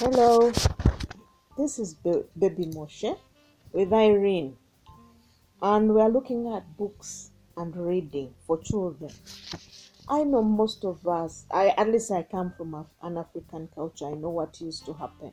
[0.00, 0.50] Hello,
[1.58, 3.18] this is Ba- Baby Moshe
[3.74, 4.56] with Irene,
[5.60, 9.10] and we are looking at books and reading for children.
[10.08, 14.06] I know most of us, I at least I come from an African culture.
[14.06, 15.32] I know what used to happen.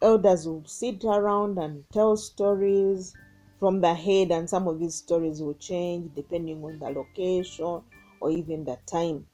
[0.00, 3.12] Elders would sit around and tell stories
[3.60, 7.82] from the head, and some of these stories will change depending on the location
[8.20, 9.26] or even the time.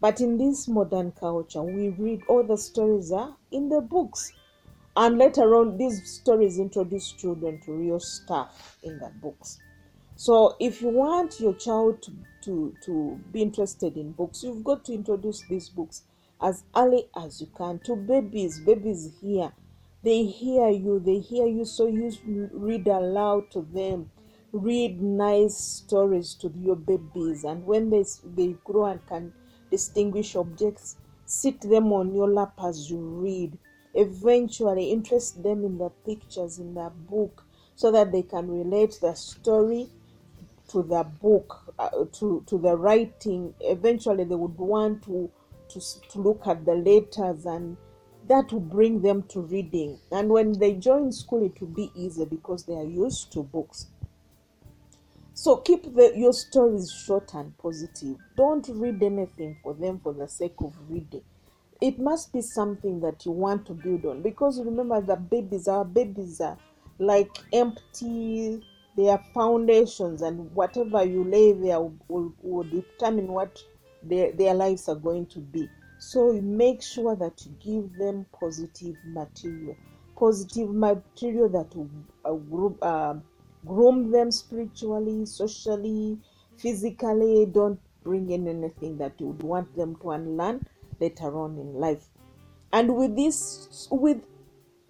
[0.00, 4.32] But in this modern culture, we read all the stories are in the books.
[4.96, 9.58] And later on, these stories introduce children to real stuff in the books.
[10.14, 12.12] So if you want your child to,
[12.44, 16.04] to, to be interested in books, you've got to introduce these books
[16.40, 18.60] as early as you can to babies.
[18.60, 19.52] Babies here,
[20.02, 24.10] they hear you, they hear you, so you read aloud to them.
[24.52, 29.32] Read nice stories to your babies, and when they, they grow and can
[29.76, 33.58] distinguish objects, sit them on your lap as you read.
[33.92, 39.14] Eventually, interest them in the pictures in the book so that they can relate the
[39.14, 39.88] story
[40.68, 43.54] to the book, uh, to, to the writing.
[43.60, 45.30] Eventually, they would want to,
[45.68, 47.76] to, to look at the letters, and
[48.28, 49.98] that will bring them to reading.
[50.10, 53.88] And when they join school, it will be easy because they are used to books.
[55.38, 58.16] So keep the, your stories short and positive.
[58.38, 61.20] Don't read anything for them for the sake of reading.
[61.82, 65.84] It must be something that you want to build on because remember the babies, our
[65.84, 66.56] babies are
[66.98, 68.62] like empty,
[68.96, 73.62] they are foundations, and whatever you lay there will, will, will determine what
[74.02, 75.68] their, their lives are going to be.
[75.98, 79.76] So make sure that you give them positive material,
[80.18, 81.90] positive material that will
[82.24, 83.16] uh, group, uh,
[83.64, 86.18] groom them spiritually, socially,
[86.56, 87.46] physically.
[87.46, 90.66] Don't bring in anything that you would want them to unlearn
[91.00, 92.06] later on in life.
[92.72, 94.22] And with this, with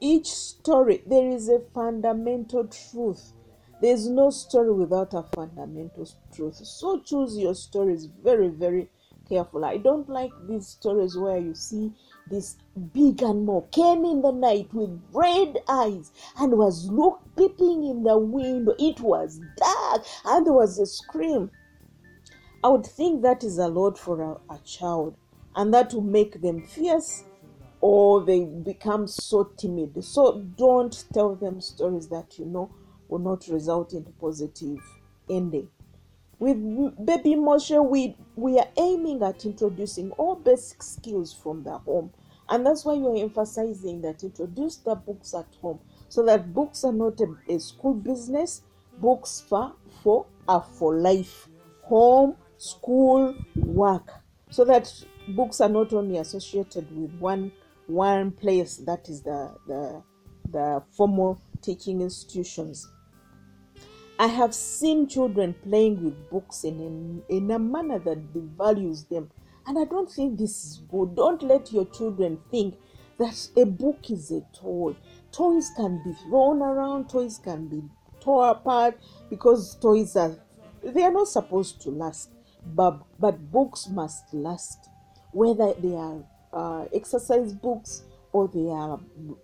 [0.01, 3.33] each story, there is a fundamental truth.
[3.81, 6.57] There's no story without a fundamental truth.
[6.57, 8.89] So choose your stories very, very
[9.29, 9.65] careful.
[9.65, 11.93] I don't like these stories where you see
[12.31, 12.57] this
[12.93, 18.19] big animal came in the night with red eyes and was look peeping in the
[18.19, 18.75] window.
[18.79, 21.51] It was dark and there was a scream.
[22.65, 25.17] I would think that is a lot for a, a child,
[25.55, 27.23] and that will make them fierce
[27.81, 30.03] or they become so timid.
[30.05, 32.75] So don't tell them stories that you know
[33.09, 34.81] will not result into positive
[35.31, 35.69] ending.
[36.39, 36.59] With
[37.05, 42.11] Baby Moshe, we, we are aiming at introducing all basic skills from the home.
[42.49, 46.93] And that's why you're emphasizing that introduce the books at home so that books are
[46.93, 48.63] not a, a school business,
[48.99, 51.49] books for, for are for life.
[51.83, 54.13] Home, school, work.
[54.51, 54.93] So that
[55.29, 57.53] books are not only associated with one
[57.87, 60.03] one place, that is the the,
[60.51, 62.89] the formal teaching institutions.
[64.19, 66.81] I have seen children playing with books in
[67.29, 69.31] a, in a manner that devalues them.
[69.67, 71.17] And I don't think this is good.
[71.17, 72.77] Don't let your children think
[73.19, 74.97] that a book is a toy.
[75.33, 77.83] Toys can be thrown around, toys can be
[78.21, 80.37] torn apart because toys are
[80.83, 82.31] they are not supposed to last.
[82.65, 84.89] But but books must last.
[85.33, 86.23] Whether they are
[86.53, 89.01] uh, exercise books or they are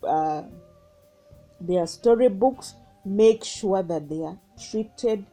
[0.07, 0.45] uh,
[1.61, 4.39] their storybooks, make sure that they are
[4.71, 5.27] treated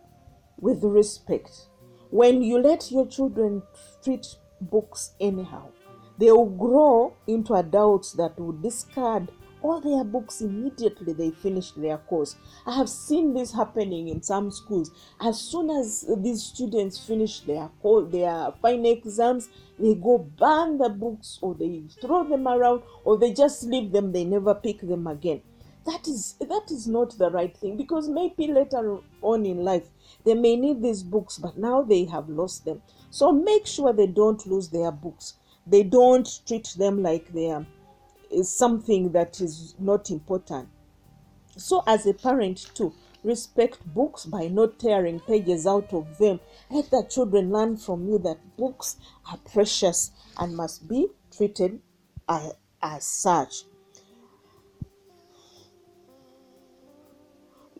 [0.59, 1.67] with respect.
[2.09, 3.61] When you let your children
[4.03, 4.25] treat
[4.61, 5.69] books anyhow,
[6.17, 9.29] they will grow into adults that will discard
[9.61, 12.37] all their books immediately they finish their course.
[12.65, 14.91] I have seen this happening in some schools.
[15.19, 20.89] As soon as these students finish their co- their final exams, they go burn the
[20.89, 25.07] books or they throw them around or they just leave them, they never pick them
[25.07, 25.41] again
[25.89, 29.87] that is that is not the right thing because maybe later on in life
[30.23, 32.81] they may need these books but now they have lost them.
[33.09, 35.35] So make sure they don't lose their books.
[35.65, 37.65] They don't treat them like they are
[38.43, 40.69] something that is not important.
[41.57, 42.93] So as a parent too
[43.23, 46.39] respect books by not tearing pages out of them.
[46.69, 48.95] Let the children learn from you that books
[49.29, 51.81] are precious and must be treated
[52.29, 53.63] as, as such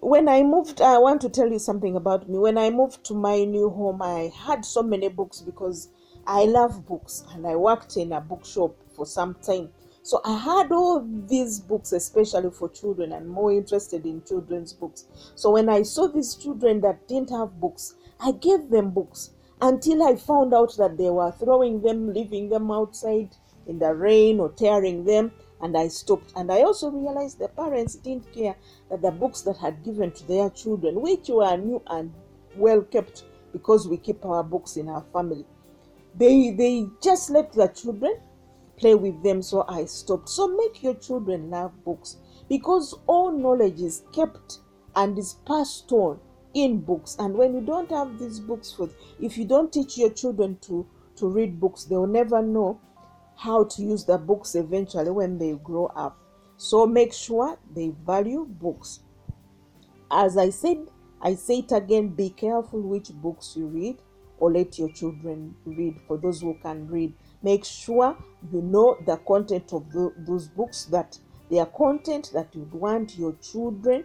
[0.09, 2.39] when I moved, I want to tell you something about me.
[2.39, 5.89] When I moved to my new home, I had so many books because
[6.25, 9.69] I love books and I worked in a bookshop for some time.
[10.01, 13.13] So I had all these books, especially for children.
[13.13, 15.05] I'm more interested in children's books.
[15.35, 19.29] So when I saw these children that didn't have books, I gave them books
[19.61, 23.35] until I found out that they were throwing them, leaving them outside
[23.67, 25.31] in the rain or tearing them.
[25.61, 26.33] And I stopped.
[26.35, 28.55] And I also realized the parents didn't care
[28.89, 32.13] that the books that had given to their children, which were new and
[32.55, 35.45] well kept because we keep our books in our family,
[36.15, 38.19] they they just let the children
[38.77, 39.41] play with them.
[39.41, 40.29] So I stopped.
[40.29, 42.17] So make your children love books
[42.47, 44.59] because all knowledge is kept
[44.95, 46.19] and is passed on
[46.53, 47.15] in books.
[47.19, 48.89] And when you don't have these books for
[49.19, 50.85] if you don't teach your children to
[51.17, 52.79] to read books, they will never know
[53.39, 56.17] how to use the books eventually when they grow up.
[56.57, 58.99] So make sure they value books.
[60.11, 60.89] As I said,
[61.21, 64.01] I say it again be careful which books you read
[64.39, 66.01] or let your children read.
[66.05, 68.17] For those who can read, make sure
[68.51, 71.17] you know the content of tho- those books, that
[71.49, 74.03] they are content that you'd want your children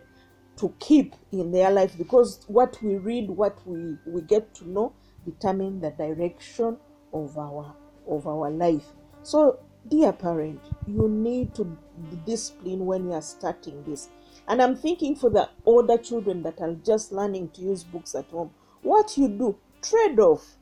[0.58, 4.92] to keep in their life because what we read, what we, we get to know,
[5.24, 6.76] determine the direction
[7.12, 7.74] of our
[8.06, 8.84] of our life.
[9.24, 11.78] So, dear parent, you need to
[12.26, 14.10] discipline when you are starting this.
[14.48, 18.26] And I'm thinking for the older children that are just learning to use books at
[18.26, 18.50] home,
[18.82, 20.58] what you do, trade off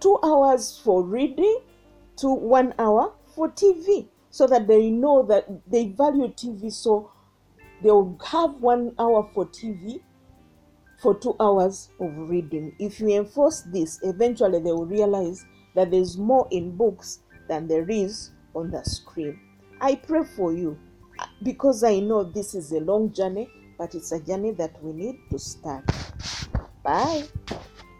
[0.00, 1.60] two hours for reading
[2.16, 6.72] to one hour for TV so that they know that they value TV.
[6.72, 7.08] So
[7.84, 10.00] they'll have one hour for TV
[11.00, 12.74] for two hours of reading.
[12.80, 15.46] If you enforce this, eventually they will realize
[15.76, 17.20] that there's more in books
[17.52, 19.38] than there is on the screen.
[19.78, 20.78] I pray for you
[21.18, 24.94] uh, because I know this is a long journey, but it's a journey that we
[24.94, 25.84] need to start.
[26.82, 27.24] Bye.